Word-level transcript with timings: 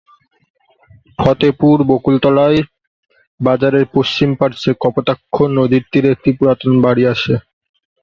ফতেপুর 1.19 1.77
বকুলতলায় 1.89 2.59
বাজারের 3.39 3.85
পশ্চিম 3.95 4.29
পার্শ্বে 4.39 4.71
কপোতাক্ষ 4.83 5.35
নদীর 5.57 5.83
তীরে 5.91 6.07
একটি 6.11 6.29
পুরাতন 6.37 6.73
বাড়ি 6.85 7.03
আছে। 7.13 7.33